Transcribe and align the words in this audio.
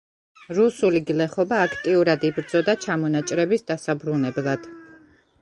რუსული 0.59 1.01
გლეხობა 1.09 1.59
აქტიურად 1.65 2.25
იბრძოდა 2.31 2.75
ჩამონაჭრების 2.87 3.67
დასაბრუნებლად. 3.71 4.69